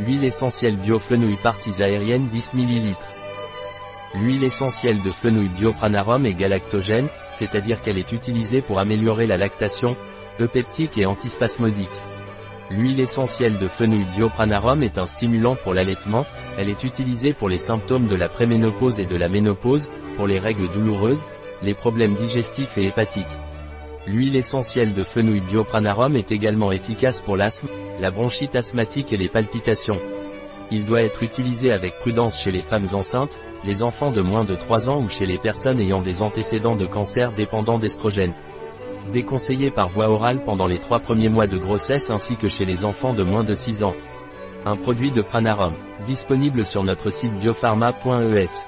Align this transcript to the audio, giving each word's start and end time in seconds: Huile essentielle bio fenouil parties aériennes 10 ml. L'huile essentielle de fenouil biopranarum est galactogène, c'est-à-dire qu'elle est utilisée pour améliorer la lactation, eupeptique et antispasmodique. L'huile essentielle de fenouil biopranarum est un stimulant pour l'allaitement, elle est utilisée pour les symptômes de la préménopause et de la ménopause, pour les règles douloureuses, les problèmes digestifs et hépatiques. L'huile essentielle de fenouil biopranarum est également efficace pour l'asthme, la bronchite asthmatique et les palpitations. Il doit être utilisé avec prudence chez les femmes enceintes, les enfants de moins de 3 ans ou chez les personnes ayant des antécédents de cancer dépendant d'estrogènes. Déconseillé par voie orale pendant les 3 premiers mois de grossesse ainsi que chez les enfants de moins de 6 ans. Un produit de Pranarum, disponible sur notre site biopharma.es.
Huile 0.00 0.24
essentielle 0.24 0.76
bio 0.76 0.98
fenouil 0.98 1.36
parties 1.36 1.80
aériennes 1.80 2.26
10 2.26 2.54
ml. 2.54 2.96
L'huile 4.16 4.42
essentielle 4.42 5.00
de 5.02 5.10
fenouil 5.12 5.48
biopranarum 5.48 6.26
est 6.26 6.34
galactogène, 6.34 7.06
c'est-à-dire 7.30 7.80
qu'elle 7.80 7.98
est 7.98 8.10
utilisée 8.10 8.60
pour 8.60 8.80
améliorer 8.80 9.28
la 9.28 9.36
lactation, 9.36 9.96
eupeptique 10.40 10.98
et 10.98 11.06
antispasmodique. 11.06 11.86
L'huile 12.70 12.98
essentielle 12.98 13.56
de 13.56 13.68
fenouil 13.68 14.04
biopranarum 14.16 14.82
est 14.82 14.98
un 14.98 15.06
stimulant 15.06 15.54
pour 15.54 15.74
l'allaitement, 15.74 16.26
elle 16.58 16.70
est 16.70 16.82
utilisée 16.82 17.32
pour 17.32 17.48
les 17.48 17.58
symptômes 17.58 18.08
de 18.08 18.16
la 18.16 18.28
préménopause 18.28 18.98
et 18.98 19.06
de 19.06 19.16
la 19.16 19.28
ménopause, 19.28 19.88
pour 20.16 20.26
les 20.26 20.40
règles 20.40 20.72
douloureuses, 20.72 21.24
les 21.62 21.74
problèmes 21.74 22.16
digestifs 22.16 22.76
et 22.78 22.86
hépatiques. 22.86 23.26
L'huile 24.06 24.36
essentielle 24.36 24.92
de 24.92 25.02
fenouil 25.02 25.40
biopranarum 25.40 26.14
est 26.14 26.30
également 26.30 26.72
efficace 26.72 27.20
pour 27.20 27.38
l'asthme, 27.38 27.68
la 28.00 28.10
bronchite 28.10 28.54
asthmatique 28.54 29.14
et 29.14 29.16
les 29.16 29.30
palpitations. 29.30 29.98
Il 30.70 30.84
doit 30.84 31.02
être 31.02 31.22
utilisé 31.22 31.72
avec 31.72 31.98
prudence 32.00 32.38
chez 32.38 32.50
les 32.50 32.60
femmes 32.60 32.86
enceintes, 32.92 33.38
les 33.64 33.82
enfants 33.82 34.10
de 34.10 34.20
moins 34.20 34.44
de 34.44 34.54
3 34.54 34.90
ans 34.90 35.02
ou 35.02 35.08
chez 35.08 35.24
les 35.24 35.38
personnes 35.38 35.80
ayant 35.80 36.02
des 36.02 36.20
antécédents 36.20 36.76
de 36.76 36.86
cancer 36.86 37.32
dépendant 37.32 37.78
d'estrogènes. 37.78 38.34
Déconseillé 39.10 39.70
par 39.70 39.88
voie 39.88 40.08
orale 40.08 40.44
pendant 40.44 40.66
les 40.66 40.78
3 40.78 41.00
premiers 41.00 41.28
mois 41.30 41.46
de 41.46 41.56
grossesse 41.56 42.10
ainsi 42.10 42.36
que 42.36 42.48
chez 42.48 42.64
les 42.66 42.84
enfants 42.84 43.14
de 43.14 43.22
moins 43.22 43.44
de 43.44 43.54
6 43.54 43.84
ans. 43.84 43.94
Un 44.66 44.76
produit 44.76 45.12
de 45.12 45.22
Pranarum, 45.22 45.74
disponible 46.06 46.64
sur 46.64 46.84
notre 46.84 47.10
site 47.10 47.32
biopharma.es. 47.34 48.66